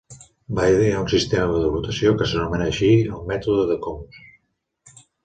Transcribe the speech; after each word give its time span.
Va 0.59 0.63
idear 0.75 1.01
un 1.01 1.09
sistema 1.11 1.59
de 1.63 1.67
votació, 1.73 2.13
que 2.21 2.27
s'anomenava 2.31 2.73
així 2.77 2.89
el 3.19 3.29
mètode 3.33 3.67
de 3.73 3.77
Coombs. 3.85 5.05